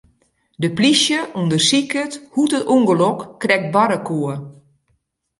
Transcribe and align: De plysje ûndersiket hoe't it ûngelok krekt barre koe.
De 0.63 0.69
plysje 0.77 1.19
ûndersiket 1.41 2.11
hoe't 2.33 2.55
it 2.59 2.65
ûngelok 2.75 3.19
krekt 3.41 3.71
barre 3.73 3.99
koe. 4.07 4.33